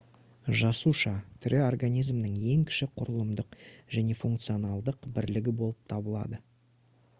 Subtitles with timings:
[0.59, 1.11] жасуша
[1.45, 3.55] тірі организмнің ең кіші құрылымдық
[3.97, 6.45] және функционалдық бірлігі болып табылады